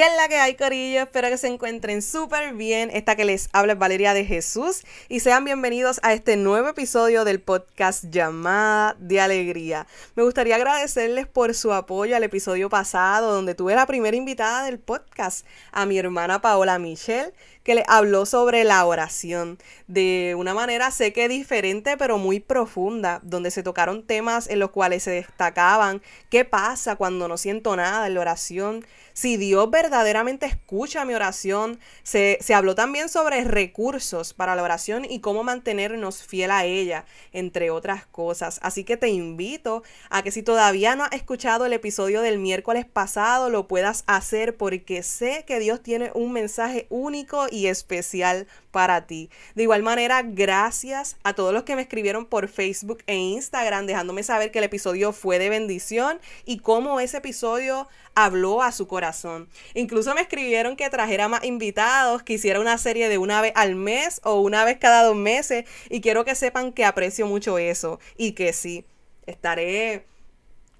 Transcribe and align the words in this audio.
¿Qué 0.00 0.06
es 0.06 0.16
la 0.16 0.28
que 0.28 0.38
hay, 0.38 0.54
Corillo? 0.54 1.02
Espero 1.02 1.28
que 1.28 1.36
se 1.36 1.46
encuentren 1.46 2.00
súper 2.00 2.54
bien. 2.54 2.88
Esta 2.90 3.16
que 3.16 3.26
les 3.26 3.50
habla 3.52 3.74
es 3.74 3.78
Valeria 3.78 4.14
de 4.14 4.24
Jesús 4.24 4.80
y 5.10 5.20
sean 5.20 5.44
bienvenidos 5.44 6.00
a 6.02 6.14
este 6.14 6.38
nuevo 6.38 6.70
episodio 6.70 7.26
del 7.26 7.38
podcast 7.38 8.04
Llamada 8.04 8.96
de 8.98 9.20
Alegría. 9.20 9.86
Me 10.14 10.22
gustaría 10.22 10.56
agradecerles 10.56 11.26
por 11.26 11.54
su 11.54 11.74
apoyo 11.74 12.16
al 12.16 12.24
episodio 12.24 12.70
pasado, 12.70 13.34
donde 13.34 13.54
tuve 13.54 13.74
la 13.74 13.84
primera 13.84 14.16
invitada 14.16 14.64
del 14.64 14.78
podcast, 14.78 15.44
a 15.70 15.84
mi 15.84 15.98
hermana 15.98 16.40
Paola 16.40 16.78
Michelle 16.78 17.34
que 17.62 17.74
le 17.74 17.84
habló 17.88 18.26
sobre 18.26 18.64
la 18.64 18.84
oración 18.84 19.58
de 19.86 20.34
una 20.36 20.54
manera 20.54 20.90
sé 20.90 21.12
que 21.12 21.28
diferente 21.28 21.96
pero 21.96 22.18
muy 22.18 22.40
profunda, 22.40 23.20
donde 23.22 23.50
se 23.50 23.62
tocaron 23.62 24.06
temas 24.06 24.48
en 24.48 24.58
los 24.58 24.70
cuales 24.70 25.02
se 25.02 25.10
destacaban 25.10 26.02
qué 26.28 26.44
pasa 26.44 26.96
cuando 26.96 27.28
no 27.28 27.36
siento 27.36 27.76
nada 27.76 28.06
en 28.06 28.14
la 28.14 28.20
oración, 28.20 28.84
si 29.12 29.36
Dios 29.36 29.70
verdaderamente 29.70 30.46
escucha 30.46 31.04
mi 31.04 31.14
oración. 31.14 31.78
Se, 32.02 32.38
se, 32.40 32.54
habló 32.54 32.74
también 32.74 33.08
sobre 33.08 33.44
recursos 33.44 34.32
para 34.32 34.54
la 34.54 34.62
oración 34.62 35.04
y 35.04 35.20
cómo 35.20 35.42
mantenernos 35.44 36.22
fiel 36.22 36.50
a 36.50 36.64
ella, 36.64 37.04
entre 37.32 37.70
otras 37.70 38.06
cosas. 38.06 38.60
Así 38.62 38.84
que 38.84 38.96
te 38.96 39.08
invito 39.08 39.82
a 40.08 40.22
que 40.22 40.30
si 40.30 40.42
todavía 40.42 40.96
no 40.96 41.04
has 41.04 41.12
escuchado 41.12 41.66
el 41.66 41.72
episodio 41.72 42.22
del 42.22 42.38
miércoles 42.38 42.86
pasado, 42.86 43.50
lo 43.50 43.68
puedas 43.68 44.04
hacer 44.06 44.56
porque 44.56 45.02
sé 45.02 45.44
que 45.46 45.58
Dios 45.58 45.82
tiene 45.82 46.10
un 46.14 46.32
mensaje 46.32 46.86
único 46.88 47.46
y 47.50 47.66
especial 47.66 48.46
para 48.70 49.06
ti. 49.06 49.30
De 49.54 49.64
igual 49.64 49.82
manera, 49.82 50.22
gracias 50.22 51.16
a 51.22 51.34
todos 51.34 51.52
los 51.52 51.64
que 51.64 51.76
me 51.76 51.82
escribieron 51.82 52.26
por 52.26 52.48
Facebook 52.48 53.02
e 53.06 53.16
Instagram 53.16 53.86
dejándome 53.86 54.22
saber 54.22 54.50
que 54.50 54.58
el 54.58 54.64
episodio 54.64 55.12
fue 55.12 55.38
de 55.38 55.50
bendición 55.50 56.20
y 56.44 56.58
cómo 56.58 57.00
ese 57.00 57.18
episodio 57.18 57.88
habló 58.14 58.62
a 58.62 58.72
su 58.72 58.86
corazón. 58.86 59.48
Incluso 59.74 60.14
me 60.14 60.20
escribieron 60.20 60.76
que 60.76 60.90
trajera 60.90 61.28
más 61.28 61.44
invitados, 61.44 62.22
que 62.22 62.34
hiciera 62.34 62.60
una 62.60 62.78
serie 62.78 63.08
de 63.08 63.18
una 63.18 63.40
vez 63.40 63.52
al 63.54 63.74
mes 63.74 64.20
o 64.24 64.40
una 64.40 64.64
vez 64.64 64.78
cada 64.78 65.04
dos 65.04 65.16
meses 65.16 65.64
y 65.88 66.00
quiero 66.00 66.24
que 66.24 66.34
sepan 66.34 66.72
que 66.72 66.84
aprecio 66.84 67.26
mucho 67.26 67.58
eso 67.58 68.00
y 68.16 68.32
que 68.32 68.52
sí, 68.52 68.84
estaré 69.26 70.09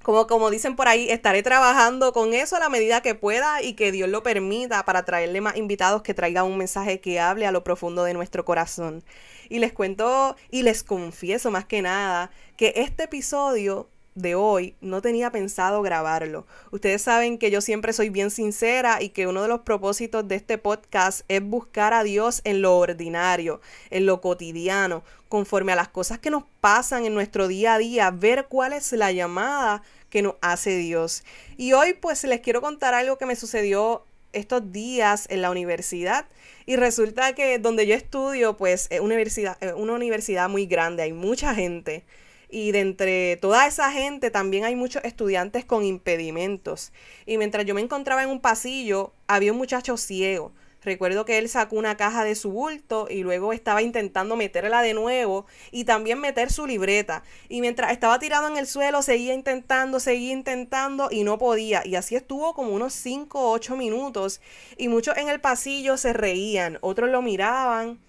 como, 0.03 0.27
como 0.27 0.51
dicen 0.51 0.77
por 0.77 0.89
ahí, 0.89 1.11
estaré 1.11 1.43
trabajando 1.43 2.13
con 2.13 2.33
eso 2.33 2.57
a 2.57 2.61
la 2.61 2.69
medida 2.69 3.03
que 3.03 3.15
pueda 3.15 3.63
y 3.63 3.75
que 3.75 3.93
Dios 3.93 4.09
lo 4.09 4.23
permita 4.23 4.85
para 4.85 5.05
traerle 5.05 5.41
más 5.41 5.57
invitados 5.57 6.03
que 6.03 6.15
traigan 6.15 6.47
un 6.47 6.57
mensaje 6.57 7.01
que 7.01 7.21
hable 7.21 7.47
a 7.47 7.53
lo 7.53 7.65
profundo 7.65 8.05
de 8.05 8.15
nuestro 8.15 8.45
corazón. 8.45 9.05
Y 9.49 9.59
les 9.59 9.73
cuento 9.73 10.37
y 10.51 10.63
les 10.63 10.83
confieso 10.83 11.51
más 11.51 11.67
que 11.67 11.83
nada 11.83 12.31
que 12.57 12.73
este 12.77 13.05
episodio 13.05 13.89
de 14.15 14.35
hoy 14.35 14.75
no 14.81 15.03
tenía 15.03 15.31
pensado 15.31 15.83
grabarlo. 15.83 16.47
Ustedes 16.71 17.03
saben 17.03 17.39
que 17.39 17.51
yo 17.51 17.61
siempre 17.61 17.93
soy 17.93 18.11
bien 18.11 18.31
sincera 18.31 19.03
y 19.03 19.11
que 19.11 19.27
uno 19.27 19.43
de 19.43 19.49
los 19.49 19.61
propósitos 19.61 20.27
de 20.27 20.37
este 20.37 20.59
podcast 20.59 21.23
es 21.29 21.43
buscar 21.43 21.93
a 21.95 22.03
Dios 22.03 22.41
en 22.45 22.63
lo 22.63 22.77
ordinario, 22.77 23.61
en 23.91 24.07
lo 24.07 24.21
cotidiano, 24.21 25.03
conforme 25.29 25.73
a 25.73 25.77
las 25.77 25.89
cosas 25.89 26.19
que 26.19 26.31
nos 26.31 26.45
pasan 26.61 27.05
en 27.05 27.15
nuestro 27.15 27.49
día 27.49 27.75
a 27.75 27.79
día, 27.79 28.11
ver 28.11 28.47
cuál 28.49 28.73
es 28.73 28.93
la 28.93 29.13
llamada 29.13 29.83
que 30.11 30.23
nos 30.23 30.35
hace 30.43 30.77
Dios. 30.77 31.25
Y 31.57 31.73
hoy 31.73 31.95
pues 31.95 32.25
les 32.25 32.41
quiero 32.41 32.61
contar 32.61 32.95
algo 32.95 33.17
que 33.17 33.27
me 33.27 33.37
sucedió 33.37 34.05
estos 34.33 34.73
días 34.73 35.27
en 35.31 35.43
la 35.43 35.51
universidad. 35.51 36.27
Y 36.67 36.77
resulta 36.77 37.35
que 37.35 37.59
donde 37.59 37.87
yo 37.87 37.95
estudio, 37.95 38.57
pues 38.57 38.87
es 38.91 39.01
universidad, 39.01 39.57
una 39.77 39.95
universidad 39.95 40.49
muy 40.49 40.67
grande, 40.67 41.05
hay 41.05 41.13
mucha 41.13 41.55
gente 41.55 42.05
y 42.51 42.73
de 42.73 42.81
entre 42.81 43.37
toda 43.37 43.67
esa 43.67 43.93
gente 43.93 44.31
también 44.31 44.65
hay 44.65 44.75
muchos 44.75 45.05
estudiantes 45.05 45.65
con 45.65 45.85
impedimentos. 45.85 46.93
Y 47.27 47.39
mientras 47.39 47.65
yo 47.65 47.75
me 47.75 47.81
encontraba 47.81 48.23
en 48.23 48.31
un 48.31 48.41
pasillo, 48.41 49.13
había 49.27 49.53
un 49.53 49.59
muchacho 49.59 49.97
ciego. 49.97 50.53
Recuerdo 50.83 51.25
que 51.25 51.39
él 51.39 51.49
sacó 51.49 51.77
una 51.77 51.97
caja 51.97 52.25
de 52.25 52.35
su 52.35 52.51
bulto 52.51 53.07
y 53.11 53.23
luego 53.23 53.53
estaba 53.53 53.83
intentando 53.83 54.37
meterla 54.37 54.83
de 54.83 54.95
nuevo 54.95 55.47
y 55.71 55.85
también 55.85 56.21
meter 56.21 56.51
su 56.51 56.67
libreta. 56.67 57.23
Y 57.49 57.61
mientras 57.61 57.93
estaba 57.93 58.19
tirado 58.19 58.49
en 58.49 58.57
el 58.57 58.67
suelo, 58.67 59.03
seguía 59.03 59.35
intentando, 59.35 60.01
seguía 60.01 60.33
intentando 60.33 61.09
y 61.11 61.25
no 61.25 61.39
podía. 61.39 61.87
Y 61.87 61.97
así 61.97 62.17
estuvo 62.17 62.55
como 62.55 62.73
unos 62.73 62.95
5 62.95 63.39
o 63.39 63.53
8 63.53 63.77
minutos. 63.77 64.41
Y 64.77 64.89
muchos 64.89 65.17
en 65.17 65.29
el 65.29 65.41
pasillo 65.41 65.97
se 65.97 66.13
reían, 66.13 66.79
otros 66.81 67.11
lo 67.11 67.23
miraban 67.23 68.01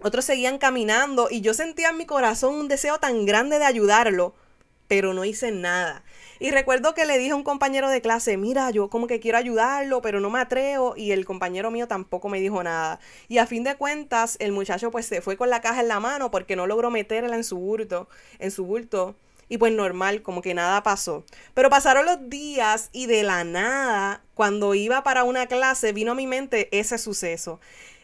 otros 0.00 0.24
seguían 0.24 0.58
caminando 0.58 1.26
y 1.28 1.40
yo 1.40 1.54
sentía 1.54 1.90
en 1.90 1.96
mi 1.96 2.06
corazón 2.06 2.54
un 2.54 2.68
deseo 2.68 2.98
tan 2.98 3.26
grande 3.26 3.58
de 3.58 3.64
ayudarlo, 3.64 4.34
pero 4.88 5.14
no 5.14 5.24
hice 5.24 5.52
nada. 5.52 6.02
Y 6.40 6.50
recuerdo 6.50 6.94
que 6.94 7.04
le 7.04 7.18
dije 7.18 7.32
a 7.32 7.36
un 7.36 7.42
compañero 7.42 7.90
de 7.90 8.00
clase, 8.00 8.36
mira, 8.36 8.70
yo 8.70 8.88
como 8.88 9.06
que 9.06 9.20
quiero 9.20 9.38
ayudarlo, 9.38 10.00
pero 10.02 10.20
no 10.20 10.30
me 10.30 10.40
atrevo. 10.40 10.94
Y 10.96 11.12
el 11.12 11.24
compañero 11.24 11.70
mío 11.70 11.86
tampoco 11.86 12.28
me 12.28 12.40
dijo 12.40 12.62
nada. 12.62 13.00
Y 13.28 13.38
a 13.38 13.46
fin 13.46 13.64
de 13.64 13.76
cuentas, 13.76 14.36
el 14.40 14.52
muchacho 14.52 14.90
pues 14.90 15.06
se 15.06 15.20
fue 15.20 15.36
con 15.36 15.50
la 15.50 15.60
caja 15.60 15.80
en 15.80 15.88
la 15.88 16.00
mano 16.00 16.30
porque 16.30 16.56
no 16.56 16.66
logró 16.66 16.90
meterla 16.90 17.36
en 17.36 17.44
su 17.44 17.58
bulto, 17.58 18.08
en 18.38 18.50
su 18.50 18.64
bulto. 18.64 19.16
Y 19.50 19.58
pues 19.58 19.72
normal, 19.72 20.22
como 20.22 20.42
que 20.42 20.54
nada 20.54 20.82
pasó. 20.82 21.24
Pero 21.54 21.70
pasaron 21.70 22.04
los 22.04 22.28
días 22.28 22.90
y 22.92 23.06
de 23.06 23.22
la 23.22 23.44
nada, 23.44 24.22
cuando 24.34 24.74
iba 24.74 25.02
para 25.02 25.24
una 25.24 25.46
clase, 25.46 25.92
vino 25.92 26.12
a 26.12 26.14
mi 26.14 26.26
mente 26.26 26.68
ese 26.78 26.98
suceso 26.98 27.58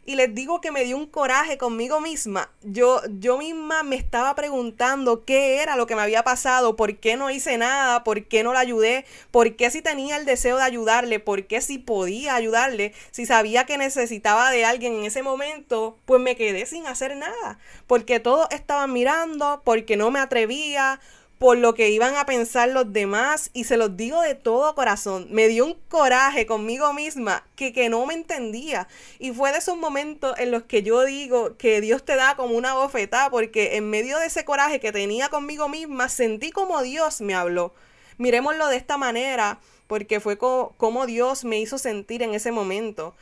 y 0.06 0.16
les 0.16 0.34
digo 0.34 0.60
que 0.60 0.70
me 0.70 0.84
dio 0.84 0.96
un 0.96 1.06
coraje 1.06 1.58
conmigo 1.58 2.00
misma. 2.00 2.50
Yo, 2.62 3.00
yo 3.18 3.38
misma 3.38 3.82
me 3.82 3.96
estaba 3.96 4.34
preguntando 4.34 5.24
qué 5.24 5.62
era 5.62 5.76
lo 5.76 5.86
que 5.86 5.96
me 5.96 6.02
había 6.02 6.24
pasado, 6.24 6.76
por 6.76 6.96
qué 6.96 7.16
no 7.16 7.30
hice 7.30 7.58
nada, 7.58 8.04
por 8.04 8.24
qué 8.26 8.42
no 8.42 8.52
la 8.52 8.60
ayudé, 8.60 9.04
por 9.30 9.56
qué 9.56 9.70
si 9.70 9.82
tenía 9.82 10.16
el 10.16 10.26
deseo 10.26 10.56
de 10.56 10.62
ayudarle, 10.62 11.20
por 11.20 11.46
qué 11.46 11.60
si 11.60 11.78
podía 11.78 12.34
ayudarle, 12.34 12.92
si 13.10 13.26
sabía 13.26 13.64
que 13.64 13.78
necesitaba 13.78 14.50
de 14.50 14.64
alguien 14.64 14.94
en 14.94 15.04
ese 15.04 15.22
momento, 15.22 15.96
pues 16.04 16.20
me 16.20 16.36
quedé 16.36 16.66
sin 16.66 16.86
hacer 16.86 17.16
nada, 17.16 17.58
porque 17.86 18.20
todos 18.20 18.48
estaban 18.50 18.92
mirando, 18.92 19.62
porque 19.64 19.96
no 19.96 20.10
me 20.10 20.20
atrevía, 20.20 21.00
por 21.38 21.58
lo 21.58 21.74
que 21.74 21.90
iban 21.90 22.16
a 22.16 22.26
pensar 22.26 22.68
los 22.68 22.92
demás 22.92 23.50
y 23.52 23.64
se 23.64 23.76
los 23.76 23.96
digo 23.96 24.20
de 24.20 24.34
todo 24.34 24.74
corazón. 24.74 25.26
Me 25.30 25.48
dio 25.48 25.66
un 25.66 25.74
coraje 25.88 26.46
conmigo 26.46 26.92
misma 26.92 27.46
que, 27.56 27.72
que 27.72 27.88
no 27.88 28.06
me 28.06 28.14
entendía. 28.14 28.88
Y 29.18 29.32
fue 29.32 29.52
de 29.52 29.58
esos 29.58 29.76
momentos 29.76 30.38
en 30.38 30.50
los 30.50 30.62
que 30.62 30.82
yo 30.82 31.04
digo 31.04 31.56
que 31.56 31.80
Dios 31.80 32.04
te 32.04 32.16
da 32.16 32.36
como 32.36 32.54
una 32.54 32.74
bofetada 32.74 33.30
porque 33.30 33.76
en 33.76 33.90
medio 33.90 34.18
de 34.18 34.26
ese 34.26 34.44
coraje 34.44 34.80
que 34.80 34.92
tenía 34.92 35.28
conmigo 35.28 35.68
misma 35.68 36.08
sentí 36.08 36.50
como 36.50 36.82
Dios 36.82 37.20
me 37.20 37.34
habló. 37.34 37.74
Miremoslo 38.16 38.68
de 38.68 38.76
esta 38.76 38.96
manera 38.96 39.58
porque 39.86 40.20
fue 40.20 40.38
como 40.38 41.06
Dios 41.06 41.44
me 41.44 41.60
hizo 41.60 41.78
sentir 41.78 42.22
en 42.22 42.34
ese 42.34 42.52
momento. 42.52 43.14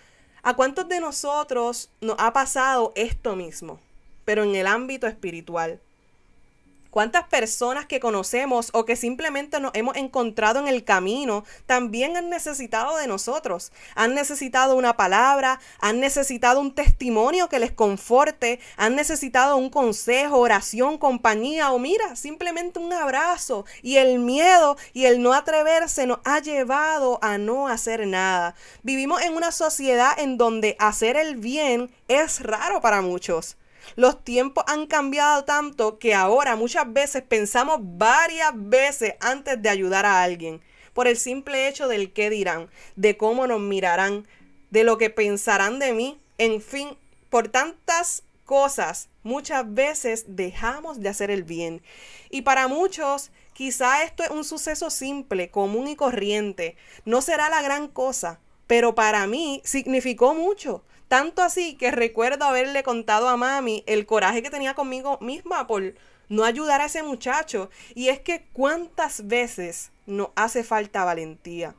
¿A 0.43 0.55
cuántos 0.55 0.89
de 0.89 1.01
nosotros 1.01 1.91
nos 2.01 2.17
ha 2.19 2.33
pasado 2.33 2.93
esto 2.95 3.37
mismo? 3.37 3.81
Pero 4.25 4.43
en 4.43 4.55
el 4.55 4.67
ámbito 4.67 5.07
espiritual. 5.07 5.81
¿Cuántas 6.93 7.27
personas 7.29 7.87
que 7.87 8.01
conocemos 8.01 8.69
o 8.75 8.85
que 8.85 8.97
simplemente 8.97 9.59
nos 9.61 9.73
hemos 9.73 9.97
encontrado 9.97 10.61
en 10.61 10.69
el 10.69 10.85
camino 10.85 11.43
también 11.65 12.19
han 12.19 12.29
necesitado 12.29 12.99
de 12.99 13.07
nosotros? 13.07 13.73
Han 13.95 14.15
necesitado 14.15 14.77
una 14.77 14.95
palabra, 14.95 15.59
han 15.81 16.01
necesitado 16.01 16.61
un 16.61 16.75
testimonio 16.75 17.49
que 17.49 17.61
les 17.61 17.73
conforte, 17.73 18.61
han 18.77 18.95
necesitado 18.95 19.57
un 19.57 19.71
consejo, 19.71 20.37
oración, 20.37 20.99
compañía 20.99 21.73
o 21.73 21.79
mira, 21.79 22.15
simplemente 22.15 22.79
un 22.79 22.93
abrazo. 22.93 23.65
Y 23.81 23.97
el 23.97 24.19
miedo 24.19 24.77
y 24.93 25.07
el 25.07 25.23
no 25.23 25.33
atreverse 25.33 26.07
nos 26.07 26.19
ha 26.27 26.41
llevado 26.41 27.19
a 27.23 27.39
no 27.39 27.69
hacer 27.69 28.07
nada. 28.07 28.55
Vivimos 28.83 29.23
en 29.23 29.35
una 29.35 29.51
sociedad 29.51 30.13
en 30.19 30.37
donde 30.37 30.77
hacer 30.79 31.17
el 31.17 31.37
bien 31.37 31.91
es 32.09 32.41
raro 32.41 32.83
para 32.83 33.01
muchos. 33.01 33.57
Los 33.97 34.25
tiempos 34.25 34.65
han 34.67 34.87
cambiado 34.87 35.45
tanto 35.45 35.99
que 35.99 36.15
ahora 36.15 36.57
muchas 36.57 36.93
veces 36.93 37.23
pensamos 37.23 37.79
varias 37.81 38.53
veces 38.55 39.15
antes 39.21 39.61
de 39.61 39.69
ayudar 39.69 40.07
a 40.07 40.23
alguien, 40.23 40.63
por 40.93 41.09
el 41.09 41.17
simple 41.17 41.69
hecho 41.69 41.89
del 41.89 42.13
qué 42.13 42.31
dirán, 42.31 42.69
de 42.97 43.17
cómo 43.17 43.47
nos 43.47 43.61
mirarán, 43.61 44.27
de 44.71 44.85
lo 44.85 44.99
que 44.99 45.11
pensarán 45.11 45.79
de 45.79 45.93
mí, 45.93 46.21
en 46.39 46.61
fin, 46.61 46.97
por 47.31 47.49
tantas 47.49 48.23
cosas, 48.45 49.09
muchas 49.23 49.73
veces 49.73 50.25
dejamos 50.29 51.01
de 51.01 51.09
hacer 51.09 51.31
el 51.31 51.45
bien. 51.45 51.83
Y 52.31 52.43
para 52.43 52.69
muchos, 52.69 53.31
quizá 53.53 54.05
esto 54.05 54.23
es 54.23 54.31
un 54.31 54.45
suceso 54.45 54.91
simple, 54.91 55.51
común 55.51 55.89
y 55.89 55.97
corriente, 55.97 56.77
no 57.05 57.23
será 57.23 57.49
la 57.49 57.63
gran 57.63 57.89
cosa, 57.89 58.41
pero 58.67 58.95
para 58.95 59.27
mí 59.27 59.63
significó 59.65 60.35
mucho. 60.35 60.85
Tanto 61.13 61.43
así 61.43 61.75
que 61.75 61.91
recuerdo 61.91 62.47
haberle 62.47 62.83
contado 62.83 63.29
a 63.29 63.37
mami 63.37 63.85
el 63.87 64.07
coraje 64.07 64.43
que 64.43 64.49
tenía 64.49 64.73
conmigo 64.73 65.19
misma 65.21 65.67
por 65.67 65.95
no 66.31 66.43
ayudar 66.43 66.81
a 66.81 66.87
ese 66.87 67.03
muchacho. 67.03 67.69
Y 67.95 68.09
es 68.09 68.21
que 68.21 68.47
cuántas 68.55 69.27
veces 69.27 69.93
nos 70.07 70.29
hace 70.37 70.65
falta 70.65 71.05
valentía. 71.05 71.75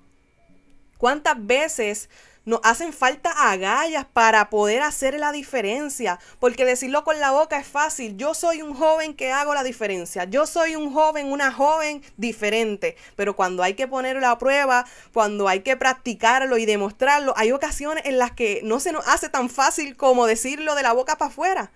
¿Cuántas 0.99 1.43
veces 1.47 2.11
nos 2.45 2.59
hacen 2.63 2.93
falta 2.93 3.51
agallas 3.51 4.05
para 4.05 4.49
poder 4.49 4.81
hacer 4.81 5.19
la 5.19 5.31
diferencia? 5.31 6.19
Porque 6.39 6.65
decirlo 6.65 7.03
con 7.03 7.19
la 7.19 7.31
boca 7.31 7.57
es 7.57 7.67
fácil. 7.67 8.17
Yo 8.17 8.33
soy 8.33 8.61
un 8.61 8.73
joven 8.73 9.13
que 9.13 9.31
hago 9.31 9.53
la 9.53 9.63
diferencia. 9.63 10.25
Yo 10.25 10.45
soy 10.45 10.75
un 10.75 10.93
joven, 10.93 11.31
una 11.31 11.51
joven 11.51 12.03
diferente. 12.17 12.97
Pero 13.15 13.35
cuando 13.35 13.63
hay 13.63 13.75
que 13.75 13.87
ponerlo 13.87 14.27
a 14.27 14.37
prueba, 14.37 14.85
cuando 15.13 15.47
hay 15.47 15.61
que 15.61 15.77
practicarlo 15.77 16.57
y 16.57 16.65
demostrarlo, 16.65 17.33
hay 17.37 17.51
ocasiones 17.51 18.05
en 18.05 18.17
las 18.17 18.31
que 18.31 18.61
no 18.63 18.79
se 18.79 18.91
nos 18.91 19.07
hace 19.07 19.29
tan 19.29 19.49
fácil 19.49 19.95
como 19.95 20.25
decirlo 20.25 20.75
de 20.75 20.83
la 20.83 20.93
boca 20.93 21.17
para 21.17 21.31
afuera. 21.31 21.71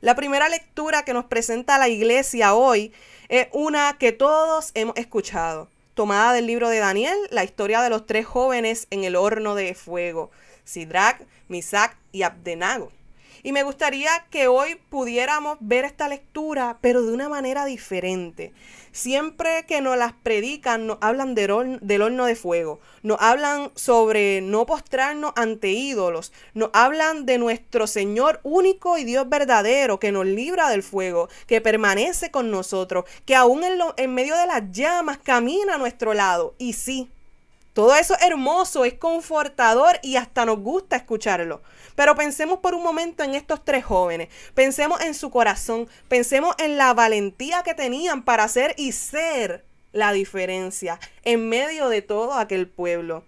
La 0.00 0.14
primera 0.14 0.48
lectura 0.48 1.02
que 1.04 1.12
nos 1.12 1.26
presenta 1.26 1.78
la 1.78 1.88
iglesia 1.88 2.54
hoy 2.54 2.92
es 3.28 3.48
una 3.52 3.96
que 3.98 4.12
todos 4.12 4.70
hemos 4.74 4.96
escuchado 4.96 5.68
tomada 6.00 6.32
del 6.32 6.46
libro 6.46 6.70
de 6.70 6.78
Daniel, 6.78 7.14
la 7.28 7.44
historia 7.44 7.82
de 7.82 7.90
los 7.90 8.06
tres 8.06 8.24
jóvenes 8.24 8.86
en 8.88 9.04
el 9.04 9.16
horno 9.16 9.54
de 9.54 9.74
fuego, 9.74 10.30
Sidrach, 10.64 11.20
Misac 11.48 11.94
y 12.10 12.22
Abdenago. 12.22 12.90
Y 13.42 13.52
me 13.52 13.62
gustaría 13.62 14.10
que 14.30 14.48
hoy 14.48 14.76
pudiéramos 14.90 15.56
ver 15.60 15.84
esta 15.84 16.08
lectura, 16.08 16.78
pero 16.80 17.02
de 17.02 17.12
una 17.12 17.28
manera 17.28 17.64
diferente. 17.64 18.52
Siempre 18.92 19.64
que 19.66 19.80
nos 19.80 19.96
las 19.96 20.12
predican, 20.12 20.86
nos 20.86 20.98
hablan 21.00 21.34
del, 21.34 21.50
horno, 21.52 22.24
de 22.26 22.34
fuego, 22.34 22.80
nos 23.02 23.18
hablan 23.20 23.70
sobre 23.76 24.40
no 24.40 24.66
postrarnos 24.66 25.32
ante 25.36 25.68
ídolos, 25.70 26.32
nos 26.54 26.70
hablan 26.72 27.24
de 27.24 27.38
nuestro 27.38 27.86
Señor 27.86 28.40
único 28.42 28.98
y 28.98 29.04
Dios 29.04 29.28
verdadero 29.28 30.00
que 30.00 30.10
nos 30.10 30.26
libra 30.26 30.68
del 30.68 30.82
fuego, 30.82 31.28
que 31.46 31.60
permanece 31.60 32.30
con 32.30 32.50
nosotros, 32.50 33.04
que 33.24 33.36
aún 33.36 33.62
en, 33.62 33.78
en 33.96 34.14
medio 34.14 34.36
de 34.36 34.46
las 34.46 34.70
llamas 34.72 35.18
camina 35.18 35.76
a 35.76 35.78
nuestro 35.78 36.12
lado. 36.12 36.54
Y 36.58 36.72
sí, 36.72 37.08
todo 37.72 37.94
eso 37.94 38.14
es 38.16 38.22
hermoso, 38.22 38.84
es 38.84 38.94
confortador 38.94 39.98
y 40.02 40.16
hasta 40.16 40.44
nos 40.44 40.58
gusta 40.58 40.96
escucharlo. 40.96 41.62
Pero 41.94 42.16
pensemos 42.16 42.58
por 42.58 42.74
un 42.74 42.82
momento 42.82 43.22
en 43.22 43.34
estos 43.34 43.64
tres 43.64 43.84
jóvenes. 43.84 44.28
Pensemos 44.54 45.00
en 45.02 45.14
su 45.14 45.30
corazón. 45.30 45.88
Pensemos 46.08 46.54
en 46.58 46.76
la 46.76 46.92
valentía 46.94 47.62
que 47.62 47.74
tenían 47.74 48.24
para 48.24 48.44
hacer 48.44 48.74
y 48.76 48.92
ser 48.92 49.64
la 49.92 50.12
diferencia 50.12 50.98
en 51.22 51.48
medio 51.48 51.88
de 51.88 52.02
todo 52.02 52.34
aquel 52.34 52.68
pueblo. 52.68 53.24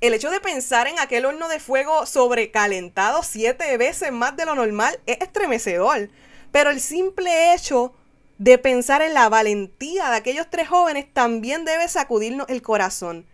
El 0.00 0.14
hecho 0.14 0.30
de 0.30 0.40
pensar 0.40 0.86
en 0.86 0.98
aquel 0.98 1.24
horno 1.24 1.48
de 1.48 1.60
fuego 1.60 2.04
sobrecalentado 2.06 3.22
siete 3.22 3.76
veces 3.76 4.12
más 4.12 4.36
de 4.36 4.46
lo 4.46 4.54
normal 4.54 4.98
es 5.06 5.18
estremecedor. 5.20 6.10
Pero 6.52 6.70
el 6.70 6.80
simple 6.80 7.54
hecho 7.54 7.94
de 8.38 8.58
pensar 8.58 9.02
en 9.02 9.14
la 9.14 9.28
valentía 9.28 10.10
de 10.10 10.16
aquellos 10.16 10.48
tres 10.50 10.68
jóvenes 10.68 11.06
también 11.12 11.64
debe 11.64 11.88
sacudirnos 11.88 12.48
el 12.48 12.62
corazón. 12.62 13.26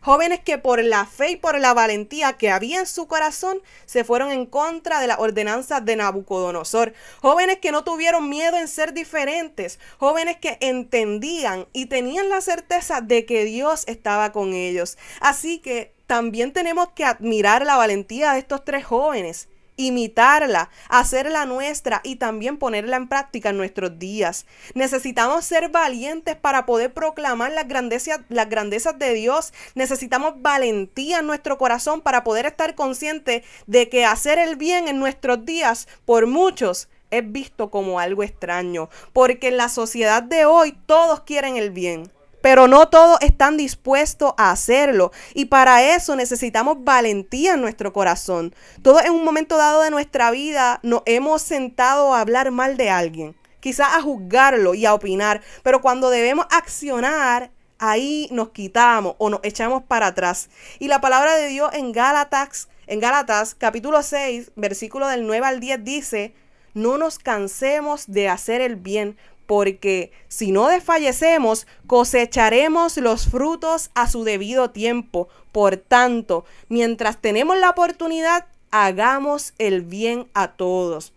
Jóvenes 0.00 0.40
que 0.40 0.58
por 0.58 0.84
la 0.84 1.06
fe 1.06 1.30
y 1.30 1.36
por 1.36 1.58
la 1.58 1.72
valentía 1.72 2.34
que 2.34 2.50
había 2.50 2.80
en 2.80 2.86
su 2.86 3.06
corazón 3.06 3.62
se 3.86 4.04
fueron 4.04 4.32
en 4.32 4.44
contra 4.44 5.00
de 5.00 5.06
las 5.06 5.18
ordenanzas 5.18 5.82
de 5.82 5.96
Nabucodonosor. 5.96 6.92
Jóvenes 7.22 7.58
que 7.60 7.72
no 7.72 7.84
tuvieron 7.84 8.28
miedo 8.28 8.58
en 8.58 8.68
ser 8.68 8.92
diferentes. 8.92 9.78
Jóvenes 9.96 10.36
que 10.36 10.58
entendían 10.60 11.66
y 11.72 11.86
tenían 11.86 12.28
la 12.28 12.42
certeza 12.42 13.00
de 13.00 13.24
que 13.24 13.46
Dios 13.46 13.84
estaba 13.86 14.30
con 14.30 14.52
ellos. 14.52 14.98
Así 15.20 15.58
que 15.58 15.94
también 16.06 16.52
tenemos 16.52 16.88
que 16.90 17.06
admirar 17.06 17.64
la 17.64 17.78
valentía 17.78 18.34
de 18.34 18.40
estos 18.40 18.62
tres 18.62 18.84
jóvenes 18.84 19.48
imitarla, 19.76 20.70
hacerla 20.88 21.46
nuestra 21.46 22.00
y 22.04 22.16
también 22.16 22.58
ponerla 22.58 22.96
en 22.96 23.08
práctica 23.08 23.50
en 23.50 23.56
nuestros 23.56 23.98
días. 23.98 24.46
Necesitamos 24.74 25.44
ser 25.44 25.70
valientes 25.70 26.36
para 26.36 26.66
poder 26.66 26.92
proclamar 26.92 27.52
las 27.52 27.68
grandezas, 27.68 28.20
las 28.28 28.48
grandezas 28.48 28.98
de 28.98 29.14
Dios. 29.14 29.52
Necesitamos 29.74 30.40
valentía 30.42 31.18
en 31.18 31.26
nuestro 31.26 31.58
corazón 31.58 32.00
para 32.00 32.24
poder 32.24 32.46
estar 32.46 32.74
conscientes 32.74 33.42
de 33.66 33.88
que 33.88 34.04
hacer 34.04 34.38
el 34.38 34.56
bien 34.56 34.88
en 34.88 34.98
nuestros 34.98 35.44
días 35.44 35.88
por 36.04 36.26
muchos 36.26 36.88
es 37.10 37.30
visto 37.30 37.70
como 37.70 38.00
algo 38.00 38.24
extraño, 38.24 38.88
porque 39.12 39.48
en 39.48 39.56
la 39.56 39.68
sociedad 39.68 40.22
de 40.22 40.46
hoy 40.46 40.76
todos 40.86 41.20
quieren 41.20 41.56
el 41.56 41.70
bien 41.70 42.10
pero 42.44 42.68
no 42.68 42.88
todos 42.88 43.16
están 43.22 43.56
dispuestos 43.56 44.34
a 44.36 44.50
hacerlo. 44.50 45.12
Y 45.32 45.46
para 45.46 45.96
eso 45.96 46.14
necesitamos 46.14 46.84
valentía 46.84 47.54
en 47.54 47.62
nuestro 47.62 47.94
corazón. 47.94 48.54
Todos 48.82 49.02
en 49.02 49.12
un 49.12 49.24
momento 49.24 49.56
dado 49.56 49.80
de 49.80 49.90
nuestra 49.90 50.30
vida 50.30 50.78
nos 50.82 51.00
hemos 51.06 51.40
sentado 51.40 52.12
a 52.12 52.20
hablar 52.20 52.50
mal 52.50 52.76
de 52.76 52.90
alguien, 52.90 53.34
quizás 53.60 53.94
a 53.94 54.02
juzgarlo 54.02 54.74
y 54.74 54.84
a 54.84 54.92
opinar, 54.92 55.40
pero 55.62 55.80
cuando 55.80 56.10
debemos 56.10 56.44
accionar, 56.50 57.50
ahí 57.78 58.28
nos 58.30 58.50
quitamos 58.50 59.14
o 59.16 59.30
nos 59.30 59.40
echamos 59.42 59.82
para 59.82 60.08
atrás. 60.08 60.50
Y 60.78 60.88
la 60.88 61.00
palabra 61.00 61.36
de 61.36 61.48
Dios 61.48 61.70
en 61.72 61.92
Gálatas, 61.92 62.68
en 62.86 63.00
Gálatas 63.00 63.54
capítulo 63.54 64.02
6, 64.02 64.52
versículo 64.54 65.08
del 65.08 65.26
9 65.26 65.46
al 65.46 65.60
10 65.60 65.82
dice, 65.82 66.34
no 66.74 66.98
nos 66.98 67.18
cansemos 67.18 68.04
de 68.08 68.28
hacer 68.28 68.60
el 68.60 68.76
bien, 68.76 69.16
porque 69.46 70.12
si 70.28 70.52
no 70.52 70.68
desfallecemos, 70.68 71.66
cosecharemos 71.86 72.96
los 72.96 73.26
frutos 73.28 73.90
a 73.94 74.08
su 74.08 74.24
debido 74.24 74.70
tiempo. 74.70 75.28
Por 75.52 75.76
tanto, 75.76 76.44
mientras 76.68 77.20
tenemos 77.20 77.58
la 77.58 77.70
oportunidad, 77.70 78.46
hagamos 78.70 79.54
el 79.58 79.82
bien 79.82 80.28
a 80.34 80.52
todos. 80.52 81.12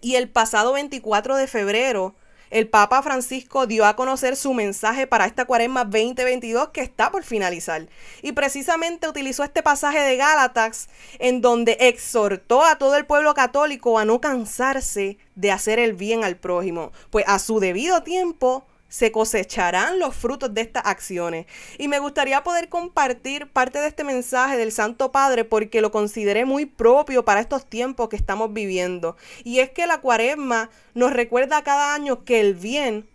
Y 0.00 0.14
el 0.14 0.28
pasado 0.28 0.72
24 0.72 1.36
de 1.36 1.46
febrero, 1.46 2.14
el 2.50 2.68
Papa 2.68 3.02
Francisco 3.02 3.66
dio 3.66 3.86
a 3.86 3.96
conocer 3.96 4.36
su 4.36 4.52
mensaje 4.52 5.06
para 5.06 5.26
esta 5.26 5.44
cuaresma 5.44 5.84
2022 5.84 6.70
que 6.70 6.80
está 6.80 7.10
por 7.10 7.22
finalizar. 7.22 7.88
Y 8.22 8.32
precisamente 8.32 9.08
utilizó 9.08 9.44
este 9.44 9.62
pasaje 9.62 10.00
de 10.00 10.16
Gálatas 10.16 10.88
en 11.18 11.40
donde 11.40 11.76
exhortó 11.80 12.64
a 12.64 12.76
todo 12.76 12.96
el 12.96 13.06
pueblo 13.06 13.34
católico 13.34 13.98
a 13.98 14.04
no 14.04 14.20
cansarse 14.20 15.18
de 15.36 15.52
hacer 15.52 15.78
el 15.78 15.94
bien 15.94 16.24
al 16.24 16.36
prójimo, 16.36 16.92
pues 17.10 17.24
a 17.28 17.38
su 17.38 17.60
debido 17.60 18.02
tiempo 18.02 18.66
se 18.90 19.10
cosecharán 19.10 19.98
los 19.98 20.14
frutos 20.14 20.52
de 20.52 20.60
estas 20.60 20.84
acciones. 20.84 21.46
Y 21.78 21.88
me 21.88 22.00
gustaría 22.00 22.42
poder 22.42 22.68
compartir 22.68 23.46
parte 23.46 23.78
de 23.78 23.86
este 23.86 24.04
mensaje 24.04 24.58
del 24.58 24.72
Santo 24.72 25.12
Padre 25.12 25.46
porque 25.46 25.80
lo 25.80 25.90
consideré 25.90 26.44
muy 26.44 26.66
propio 26.66 27.24
para 27.24 27.40
estos 27.40 27.64
tiempos 27.64 28.10
que 28.10 28.16
estamos 28.16 28.52
viviendo. 28.52 29.16
Y 29.44 29.60
es 29.60 29.70
que 29.70 29.86
la 29.86 30.02
cuaresma 30.02 30.68
nos 30.92 31.12
recuerda 31.14 31.62
cada 31.62 31.94
año 31.94 32.24
que 32.24 32.40
el 32.40 32.54
bien 32.54 33.08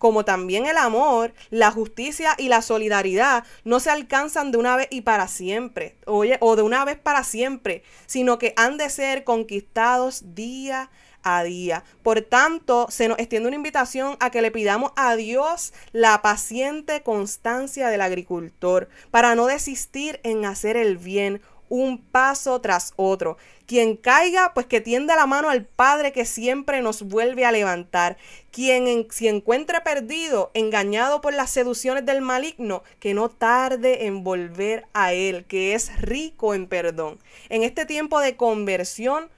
como 0.00 0.24
también 0.24 0.64
el 0.64 0.78
amor, 0.78 1.34
la 1.50 1.70
justicia 1.70 2.34
y 2.38 2.48
la 2.48 2.62
solidaridad 2.62 3.44
no 3.64 3.80
se 3.80 3.90
alcanzan 3.90 4.50
de 4.50 4.56
una 4.56 4.74
vez 4.74 4.88
y 4.90 5.02
para 5.02 5.28
siempre, 5.28 5.98
oye, 6.06 6.38
o 6.40 6.56
de 6.56 6.62
una 6.62 6.86
vez 6.86 6.98
para 6.98 7.22
siempre, 7.22 7.82
sino 8.06 8.38
que 8.38 8.54
han 8.56 8.78
de 8.78 8.88
ser 8.88 9.24
conquistados 9.24 10.34
día 10.34 10.90
a 11.22 11.42
día. 11.42 11.84
Por 12.02 12.22
tanto, 12.22 12.86
se 12.88 13.08
nos 13.08 13.18
extiende 13.18 13.48
una 13.48 13.56
invitación 13.56 14.16
a 14.20 14.30
que 14.30 14.40
le 14.40 14.50
pidamos 14.50 14.92
a 14.96 15.16
Dios 15.16 15.74
la 15.92 16.22
paciente 16.22 17.02
constancia 17.02 17.88
del 17.88 18.00
agricultor 18.00 18.88
para 19.10 19.34
no 19.34 19.48
desistir 19.48 20.18
en 20.22 20.46
hacer 20.46 20.78
el 20.78 20.96
bien 20.96 21.42
un 21.70 21.98
paso 21.98 22.60
tras 22.60 22.92
otro. 22.96 23.38
Quien 23.66 23.96
caiga, 23.96 24.52
pues 24.52 24.66
que 24.66 24.82
tienda 24.82 25.16
la 25.16 25.26
mano 25.26 25.48
al 25.48 25.64
Padre 25.64 26.12
que 26.12 26.26
siempre 26.26 26.82
nos 26.82 27.04
vuelve 27.04 27.46
a 27.46 27.52
levantar. 27.52 28.18
Quien 28.50 28.88
en, 28.88 29.06
si 29.10 29.28
encuentre 29.28 29.80
perdido, 29.80 30.50
engañado 30.52 31.22
por 31.22 31.32
las 31.32 31.50
seducciones 31.50 32.04
del 32.04 32.20
maligno, 32.20 32.82
que 32.98 33.14
no 33.14 33.30
tarde 33.30 34.06
en 34.06 34.22
volver 34.24 34.86
a 34.92 35.14
Él, 35.14 35.46
que 35.46 35.74
es 35.74 35.98
rico 36.02 36.52
en 36.52 36.66
perdón. 36.66 37.18
En 37.48 37.62
este 37.62 37.86
tiempo 37.86 38.20
de 38.20 38.36
conversión, 38.36 39.30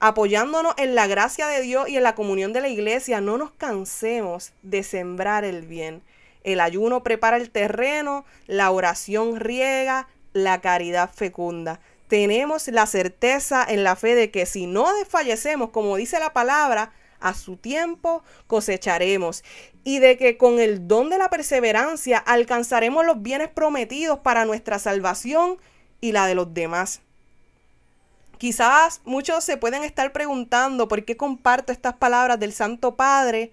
apoyándonos 0.00 0.74
en 0.78 0.94
la 0.94 1.06
gracia 1.06 1.46
de 1.46 1.60
Dios 1.60 1.88
y 1.88 1.98
en 1.98 2.02
la 2.02 2.14
comunión 2.14 2.54
de 2.54 2.62
la 2.62 2.68
iglesia, 2.68 3.20
no 3.20 3.36
nos 3.36 3.52
cansemos 3.52 4.52
de 4.62 4.82
sembrar 4.82 5.44
el 5.44 5.66
bien. 5.66 6.02
El 6.42 6.60
ayuno 6.60 7.02
prepara 7.02 7.38
el 7.38 7.50
terreno, 7.50 8.24
la 8.46 8.70
oración 8.70 9.40
riega, 9.40 10.08
la 10.34 10.60
caridad 10.60 11.10
fecunda. 11.10 11.80
Tenemos 12.08 12.68
la 12.68 12.86
certeza 12.86 13.64
en 13.66 13.82
la 13.82 13.96
fe 13.96 14.14
de 14.14 14.30
que 14.30 14.44
si 14.44 14.66
no 14.66 14.94
desfallecemos, 14.98 15.70
como 15.70 15.96
dice 15.96 16.18
la 16.18 16.34
palabra, 16.34 16.92
a 17.20 17.32
su 17.32 17.56
tiempo 17.56 18.22
cosecharemos 18.46 19.42
y 19.82 19.98
de 19.98 20.18
que 20.18 20.36
con 20.36 20.60
el 20.60 20.86
don 20.86 21.08
de 21.08 21.16
la 21.16 21.30
perseverancia 21.30 22.18
alcanzaremos 22.18 23.06
los 23.06 23.22
bienes 23.22 23.48
prometidos 23.48 24.18
para 24.18 24.44
nuestra 24.44 24.78
salvación 24.78 25.56
y 26.02 26.12
la 26.12 26.26
de 26.26 26.34
los 26.34 26.52
demás. 26.52 27.00
Quizás 28.36 29.00
muchos 29.04 29.42
se 29.42 29.56
pueden 29.56 29.84
estar 29.84 30.12
preguntando 30.12 30.86
por 30.86 31.04
qué 31.06 31.16
comparto 31.16 31.72
estas 31.72 31.94
palabras 31.94 32.38
del 32.38 32.52
Santo 32.52 32.94
Padre 32.94 33.52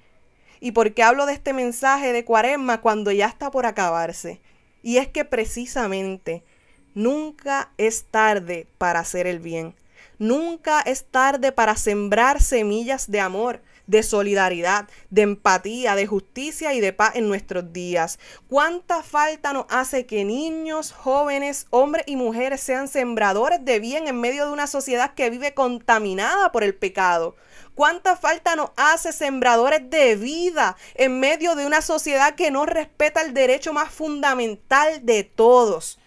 y 0.60 0.72
por 0.72 0.94
qué 0.94 1.04
hablo 1.04 1.26
de 1.26 1.34
este 1.34 1.54
mensaje 1.54 2.12
de 2.12 2.26
Cuaresma 2.26 2.82
cuando 2.82 3.12
ya 3.12 3.28
está 3.28 3.52
por 3.52 3.66
acabarse. 3.66 4.42
Y 4.84 4.98
es 4.98 5.08
que 5.08 5.24
precisamente 5.24 6.44
Nunca 6.94 7.72
es 7.78 8.04
tarde 8.04 8.68
para 8.78 9.00
hacer 9.00 9.26
el 9.26 9.40
bien. 9.40 9.76
Nunca 10.20 10.82
es 10.82 11.06
tarde 11.06 11.52
para 11.52 11.76
sembrar 11.76 12.42
semillas 12.42 13.10
de 13.10 13.22
amor, 13.22 13.62
de 13.88 14.04
solidaridad, 14.04 14.88
de 15.10 15.22
empatía, 15.22 15.96
de 15.96 16.06
justicia 16.06 16.74
y 16.74 16.82
de 16.82 16.94
paz 16.94 17.16
en 17.16 17.28
nuestros 17.28 17.72
días. 17.72 18.20
¿Cuánta 18.48 19.04
falta 19.04 19.54
nos 19.54 19.66
hace 19.70 20.06
que 20.06 20.26
niños, 20.26 20.92
jóvenes, 20.92 21.68
hombres 21.70 22.04
y 22.08 22.18
mujeres 22.18 22.62
sean 22.62 22.88
sembradores 22.88 23.64
de 23.64 23.80
bien 23.80 24.08
en 24.08 24.20
medio 24.20 24.46
de 24.46 24.52
una 24.52 24.68
sociedad 24.68 25.14
que 25.14 25.30
vive 25.30 25.54
contaminada 25.54 26.52
por 26.52 26.64
el 26.64 26.76
pecado? 26.76 27.36
¿Cuánta 27.74 28.18
falta 28.18 28.56
nos 28.58 28.72
hace 28.76 29.14
sembradores 29.14 29.90
de 29.90 30.18
vida 30.18 30.76
en 30.96 31.22
medio 31.22 31.56
de 31.56 31.66
una 31.66 31.82
sociedad 31.82 32.36
que 32.36 32.52
no 32.52 32.66
respeta 32.66 33.22
el 33.22 33.34
derecho 33.34 33.72
más 33.72 33.92
fundamental 33.92 35.06
de 35.06 35.24
todos? 35.24 36.01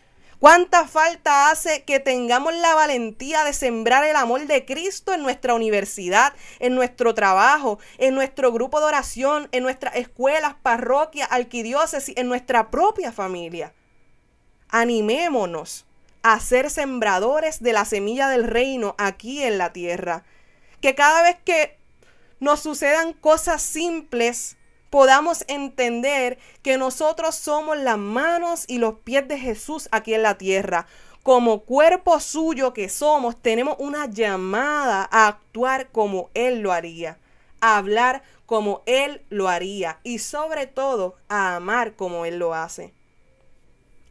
¿Cuánta 0.44 0.86
falta 0.86 1.48
hace 1.50 1.84
que 1.84 2.00
tengamos 2.00 2.54
la 2.54 2.74
valentía 2.74 3.44
de 3.44 3.54
sembrar 3.54 4.04
el 4.04 4.14
amor 4.14 4.46
de 4.46 4.66
Cristo 4.66 5.14
en 5.14 5.22
nuestra 5.22 5.54
universidad, 5.54 6.34
en 6.58 6.74
nuestro 6.74 7.14
trabajo, 7.14 7.78
en 7.96 8.14
nuestro 8.14 8.52
grupo 8.52 8.78
de 8.78 8.84
oración, 8.84 9.48
en 9.52 9.62
nuestras 9.62 9.96
escuelas, 9.96 10.54
parroquias, 10.62 11.28
arquidiócesis, 11.30 12.14
en 12.18 12.28
nuestra 12.28 12.70
propia 12.70 13.10
familia? 13.10 13.72
Animémonos 14.68 15.86
a 16.22 16.38
ser 16.40 16.68
sembradores 16.68 17.62
de 17.62 17.72
la 17.72 17.86
semilla 17.86 18.28
del 18.28 18.44
reino 18.44 18.94
aquí 18.98 19.42
en 19.42 19.56
la 19.56 19.72
tierra. 19.72 20.24
Que 20.82 20.94
cada 20.94 21.22
vez 21.22 21.38
que 21.42 21.78
nos 22.38 22.60
sucedan 22.60 23.14
cosas 23.14 23.62
simples, 23.62 24.58
podamos 24.94 25.44
entender 25.48 26.38
que 26.62 26.78
nosotros 26.78 27.34
somos 27.34 27.76
las 27.76 27.98
manos 27.98 28.64
y 28.68 28.78
los 28.78 29.00
pies 29.00 29.26
de 29.26 29.40
Jesús 29.40 29.88
aquí 29.90 30.14
en 30.14 30.22
la 30.22 30.38
tierra. 30.38 30.86
Como 31.24 31.62
cuerpo 31.64 32.20
suyo 32.20 32.72
que 32.72 32.88
somos, 32.88 33.36
tenemos 33.42 33.74
una 33.80 34.06
llamada 34.06 35.08
a 35.10 35.26
actuar 35.26 35.88
como 35.90 36.30
Él 36.32 36.60
lo 36.60 36.70
haría, 36.70 37.18
a 37.60 37.76
hablar 37.76 38.22
como 38.46 38.84
Él 38.86 39.24
lo 39.30 39.48
haría 39.48 39.98
y 40.04 40.20
sobre 40.20 40.68
todo 40.68 41.16
a 41.28 41.56
amar 41.56 41.96
como 41.96 42.24
Él 42.24 42.38
lo 42.38 42.54
hace. 42.54 42.94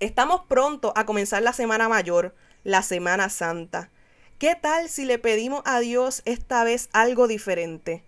Estamos 0.01 0.41
pronto 0.49 0.91
a 0.97 1.05
comenzar 1.05 1.43
la 1.43 1.53
Semana 1.53 1.87
Mayor, 1.87 2.35
la 2.65 2.81
Semana 2.81 3.29
Santa. 3.29 3.89
¿Qué 4.37 4.57
tal 4.61 4.89
si 4.89 5.05
le 5.05 5.17
pedimos 5.17 5.61
a 5.63 5.79
Dios 5.79 6.23
esta 6.25 6.65
vez 6.65 6.89
algo 6.91 7.29
diferente? 7.29 8.03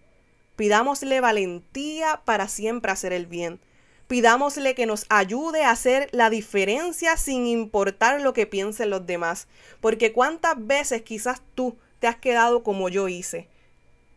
Pidámosle 0.56 1.20
valentía 1.22 2.22
para 2.26 2.48
siempre 2.48 2.92
hacer 2.92 3.14
el 3.14 3.26
bien. 3.26 3.60
Pidámosle 4.08 4.76
que 4.76 4.86
nos 4.86 5.06
ayude 5.10 5.64
a 5.64 5.72
hacer 5.72 6.10
la 6.12 6.30
diferencia 6.30 7.18
sin 7.18 7.48
importar 7.48 8.22
lo 8.22 8.34
que 8.34 8.46
piensen 8.46 8.90
los 8.90 9.06
demás. 9.06 9.48
Porque 9.82 10.14
cuántas 10.14 10.56
veces 10.66 11.02
quizás 11.02 11.42
tú 11.56 11.78
te 12.00 12.08
has 12.08 12.16
quedado 12.16 12.64
como 12.64 12.90
yo 12.90 13.08
hice. 13.08 13.48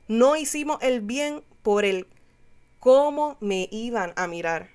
No 0.06 0.36
hicimos 0.36 0.78
el 0.82 1.00
bien 1.00 1.42
por 1.62 1.84
el 1.84 2.06
cómo 2.78 3.36
me 3.40 3.68
iban 3.72 4.12
a 4.16 4.26
mirar. 4.26 4.70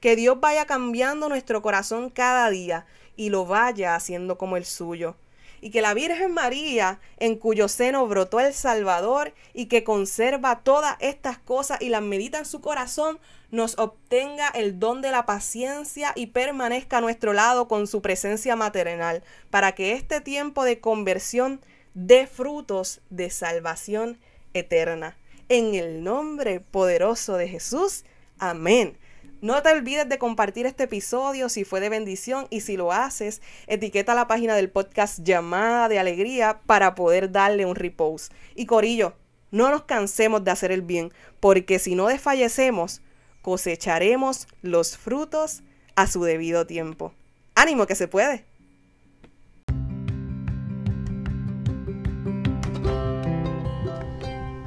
Que 0.00 0.16
Dios 0.16 0.40
vaya 0.40 0.66
cambiando 0.66 1.28
nuestro 1.28 1.60
corazón 1.62 2.10
cada 2.10 2.48
día 2.50 2.86
y 3.16 3.30
lo 3.30 3.46
vaya 3.46 3.94
haciendo 3.94 4.38
como 4.38 4.56
el 4.56 4.64
suyo 4.64 5.16
y 5.64 5.70
que 5.70 5.80
la 5.80 5.94
Virgen 5.94 6.34
María, 6.34 7.00
en 7.16 7.36
cuyo 7.36 7.68
seno 7.68 8.06
brotó 8.06 8.38
el 8.38 8.52
Salvador 8.52 9.32
y 9.54 9.64
que 9.64 9.82
conserva 9.82 10.60
todas 10.60 10.96
estas 11.00 11.38
cosas 11.38 11.80
y 11.80 11.88
las 11.88 12.02
medita 12.02 12.36
en 12.36 12.44
su 12.44 12.60
corazón, 12.60 13.18
nos 13.50 13.78
obtenga 13.78 14.48
el 14.48 14.78
don 14.78 15.00
de 15.00 15.10
la 15.10 15.24
paciencia 15.24 16.12
y 16.16 16.26
permanezca 16.26 16.98
a 16.98 17.00
nuestro 17.00 17.32
lado 17.32 17.66
con 17.66 17.86
su 17.86 18.02
presencia 18.02 18.56
maternal, 18.56 19.22
para 19.48 19.72
que 19.72 19.94
este 19.94 20.20
tiempo 20.20 20.64
de 20.64 20.80
conversión 20.80 21.62
dé 21.94 22.26
frutos 22.26 23.00
de 23.08 23.30
salvación 23.30 24.18
eterna. 24.52 25.16
En 25.48 25.74
el 25.74 26.04
nombre 26.04 26.60
poderoso 26.60 27.38
de 27.38 27.48
Jesús. 27.48 28.04
Amén. 28.38 28.98
No 29.44 29.62
te 29.62 29.70
olvides 29.70 30.08
de 30.08 30.16
compartir 30.16 30.64
este 30.64 30.84
episodio 30.84 31.50
si 31.50 31.64
fue 31.64 31.78
de 31.80 31.90
bendición 31.90 32.46
y 32.48 32.62
si 32.62 32.78
lo 32.78 32.92
haces, 32.92 33.42
etiqueta 33.66 34.14
la 34.14 34.26
página 34.26 34.56
del 34.56 34.70
podcast 34.70 35.18
Llamada 35.22 35.90
de 35.90 35.98
Alegría 35.98 36.62
para 36.64 36.94
poder 36.94 37.30
darle 37.30 37.66
un 37.66 37.74
repost. 37.74 38.32
Y 38.54 38.64
Corillo, 38.64 39.12
no 39.50 39.68
nos 39.68 39.82
cansemos 39.82 40.44
de 40.44 40.50
hacer 40.50 40.72
el 40.72 40.80
bien, 40.80 41.12
porque 41.40 41.78
si 41.78 41.94
no 41.94 42.06
desfallecemos, 42.06 43.02
cosecharemos 43.42 44.48
los 44.62 44.96
frutos 44.96 45.62
a 45.94 46.06
su 46.06 46.24
debido 46.24 46.66
tiempo. 46.66 47.12
Ánimo 47.54 47.86
que 47.86 47.96
se 47.96 48.08
puede. 48.08 48.46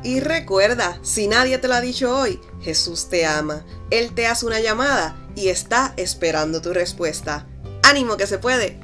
Y 0.07 0.21
recuerda, 0.21 0.97
si 1.03 1.27
nadie 1.27 1.57
te 1.57 1.67
lo 1.67 1.73
ha 1.73 1.81
dicho 1.81 2.17
hoy, 2.17 2.39
Jesús 2.61 3.09
te 3.09 3.25
ama. 3.25 3.65
Él 3.89 4.15
te 4.15 4.25
hace 4.25 4.45
una 4.45 4.61
llamada 4.61 5.17
y 5.35 5.49
está 5.49 5.93
esperando 5.97 6.61
tu 6.61 6.71
respuesta. 6.71 7.45
Ánimo 7.83 8.15
que 8.15 8.25
se 8.25 8.37
puede. 8.37 8.79